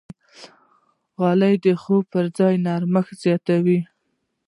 [1.19, 3.79] غالۍ د خوب پر ځای نرمښت زیاتوي.